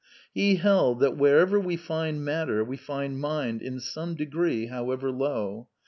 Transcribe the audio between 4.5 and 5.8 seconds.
however low.